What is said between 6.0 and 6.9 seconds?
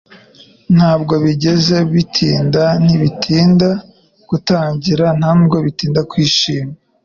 kwishima.”